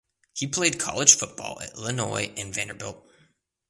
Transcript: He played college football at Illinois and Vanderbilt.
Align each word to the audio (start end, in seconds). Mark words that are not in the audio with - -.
He 0.33 0.47
played 0.47 0.79
college 0.79 1.13
football 1.13 1.61
at 1.61 1.75
Illinois 1.75 2.33
and 2.35 2.51
Vanderbilt. 2.51 3.05